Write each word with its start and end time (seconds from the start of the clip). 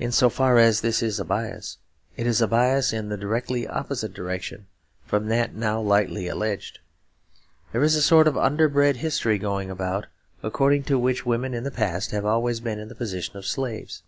In 0.00 0.10
so 0.10 0.28
far 0.28 0.58
as 0.58 0.80
this 0.80 1.00
is 1.04 1.20
a 1.20 1.24
bias, 1.24 1.78
it 2.16 2.26
is 2.26 2.42
a 2.42 2.48
bias 2.48 2.92
in 2.92 3.10
the 3.10 3.16
directly 3.16 3.64
opposite 3.64 4.12
direction 4.12 4.66
from 5.04 5.28
that 5.28 5.54
now 5.54 5.80
lightly 5.80 6.26
alleged. 6.26 6.80
There 7.70 7.84
is 7.84 7.94
a 7.94 8.02
sort 8.02 8.26
of 8.26 8.36
underbred 8.36 8.96
history 8.96 9.38
going 9.38 9.70
about, 9.70 10.08
according 10.42 10.82
to 10.90 10.98
which 10.98 11.24
women 11.24 11.54
in 11.54 11.62
the 11.62 11.70
past 11.70 12.10
have 12.10 12.24
always 12.24 12.58
been 12.58 12.80
in 12.80 12.88
the 12.88 12.96
position 12.96 13.36
of 13.36 13.46
slaves. 13.46 14.02